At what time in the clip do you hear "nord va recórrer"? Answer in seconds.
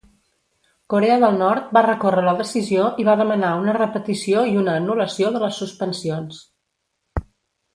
1.41-2.23